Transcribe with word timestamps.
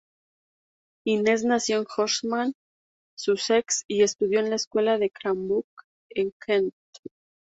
Innes 1.05 1.43
nació 1.45 1.77
en 1.77 1.85
Horsham, 1.95 2.53
Sussex, 3.13 3.83
y 3.87 4.01
estudió 4.01 4.39
en 4.39 4.49
la 4.49 4.55
Escuela 4.55 4.97
de 4.97 5.11
Cranbrook 5.11 5.67
en 6.09 6.33
Kent. 6.43 6.73